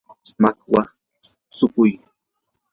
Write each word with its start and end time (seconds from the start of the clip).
makwa 0.41 0.83
shukuy. 1.55 1.93